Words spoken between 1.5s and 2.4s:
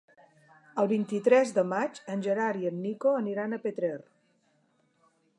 de maig en